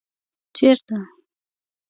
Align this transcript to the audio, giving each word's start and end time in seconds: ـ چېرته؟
ـ 0.27 0.53
چېرته؟ 0.55 0.97